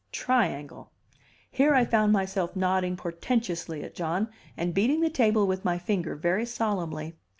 Triangle." 0.11 0.89
Here 1.51 1.75
I 1.75 1.85
found 1.85 2.11
myself 2.11 2.55
nodding 2.55 2.97
portentously 2.97 3.83
at 3.83 3.93
John, 3.93 4.29
and 4.57 4.73
beating 4.73 5.01
the 5.01 5.11
table 5.11 5.45
with 5.45 5.63
my 5.63 5.77
finger 5.77 6.15
very 6.15 6.47
solemnly. 6.47 7.13